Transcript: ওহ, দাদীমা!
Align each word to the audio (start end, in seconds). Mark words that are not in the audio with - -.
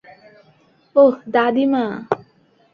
ওহ, 0.95 1.13
দাদীমা! 1.33 1.85